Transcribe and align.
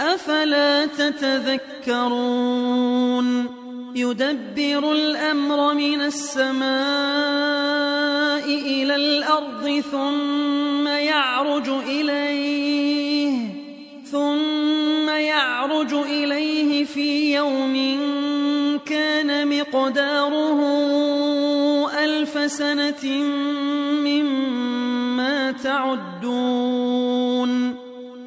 أفلا 0.00 0.86
تتذكرون؟ 0.86 2.40
يدبر 3.94 4.92
الأمر 4.92 5.74
من 5.74 6.00
السماء 6.00 6.70
إلى 8.44 8.96
الأرض 8.96 9.82
ثم 9.92 10.88
يعرج 10.88 11.68
إليه 11.68 13.38
ثم 14.04 15.08
يعرج 15.08 15.94
إليه 15.94 16.84
في 16.84 17.34
يوم 17.34 18.00
كان 18.86 19.58
مقداره 19.58 20.60
ألف 22.04 22.52
سنة 22.52 23.06
مما 24.04 25.52
تعدون 25.52 26.09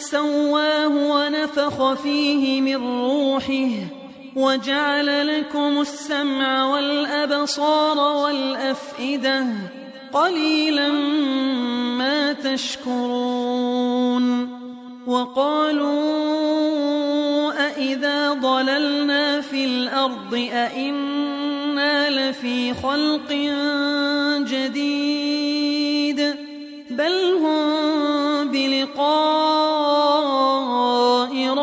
ثم 0.00 0.06
سواه 0.06 0.88
ونفخ 0.88 1.92
فيه 1.92 2.60
من 2.60 3.00
روحه 3.00 3.70
وجعل 4.36 5.38
لكم 5.38 5.80
السمع 5.80 6.66
والأبصار 6.66 7.98
والأفئدة 7.98 9.46
قليلا 10.12 10.88
ما 11.98 12.32
تشكرون 12.32 13.40
وقالوا 15.06 15.90
أإذا 17.66 18.32
ضللنا 18.32 19.40
في 19.40 19.64
الأرض 19.64 20.48
أإنا 20.52 22.10
لفي 22.10 22.74
خلق 22.74 23.32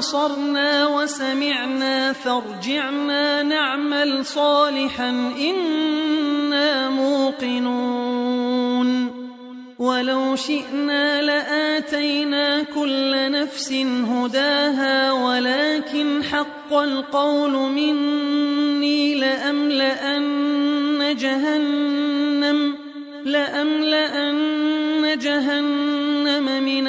أبصرنا 0.00 0.86
وسمعنا 0.86 2.12
فارجعنا 2.12 3.42
نعمل 3.42 4.26
صالحا 4.26 5.10
إنا 5.40 6.90
موقنون 6.90 8.40
ولو 9.78 10.36
شئنا 10.36 11.22
لآتينا 11.22 12.62
كل 12.62 13.30
نفس 13.32 13.72
هداها 14.12 15.12
ولكن 15.12 16.24
حق 16.24 16.72
القول 16.72 17.52
مني 17.52 19.14
لأملأن 19.14 20.26
جهنم 21.16 22.74
لأملأن 23.24 25.18
جهنم 25.18 26.64
من 26.64 26.88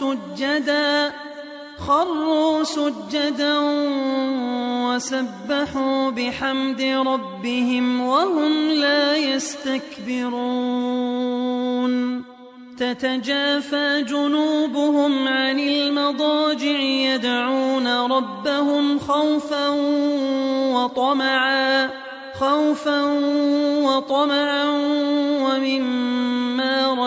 سجداً 0.00 1.12
خروا 1.78 2.64
سجدا 2.64 3.58
وسبحوا 4.88 6.10
بحمد 6.10 6.80
ربهم 6.82 8.00
وهم 8.00 8.68
لا 8.68 9.16
يستكبرون. 9.16 10.36
تتجافى 12.78 14.02
جنوبهم 14.08 15.28
عن 15.28 15.58
المضاجع 15.58 16.78
يدعون 16.80 17.86
ربهم 17.88 18.98
خوفا 18.98 19.68
وطمعا 20.74 21.90
خوفا 22.40 23.02
وطمعا 23.82 24.64
ومما 25.40 26.15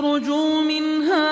يخرجوا 0.00 0.60
منها 0.60 1.30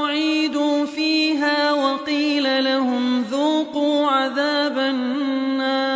أعيدوا 0.00 0.84
فيها 0.84 1.72
وقيل 1.72 2.64
لهم 2.64 3.22
ذوقوا 3.22 4.06
عذاب 4.06 4.78
النار 4.78 5.94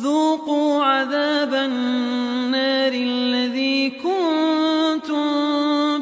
ذوقوا 0.00 0.84
عذاب 0.84 1.54
النار 1.54 2.92
الذي 2.92 3.90
كنتم 3.90 5.28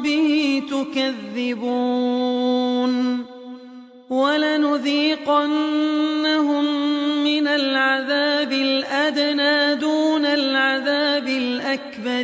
به 0.01 0.61
تكذبون. 0.69 1.97
ولنذيقنهم 4.09 5.96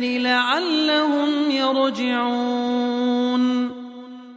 الأكبر 0.04 0.34
لعلهم 0.34 1.50
يرجعون. 1.50 3.44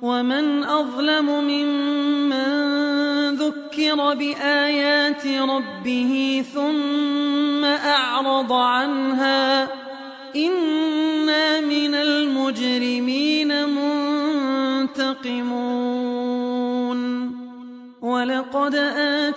ومن 0.01 0.63
أظلم 0.63 1.25
ممن 1.25 2.47
ذكر 3.35 4.13
بآيات 4.13 5.27
ربه 5.27 6.43
ثم 6.53 7.65
أعرض 7.65 8.53
عنها 8.53 9.63
إنا 10.35 11.61
من 11.61 11.95
المجرمين 11.95 13.69
منتقمون. 14.89 15.37
ولقد 18.01 18.75
آتينا 18.75 19.36